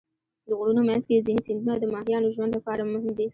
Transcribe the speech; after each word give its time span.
د 0.47 0.49
غرونو 0.57 0.81
منځ 0.89 1.03
کې 1.07 1.25
ځینې 1.27 1.41
سیندونه 1.47 1.73
د 1.79 1.85
ماهیانو 1.93 2.33
ژوند 2.35 2.51
لپاره 2.57 2.81
مهم 2.93 3.11
دي. 3.17 3.27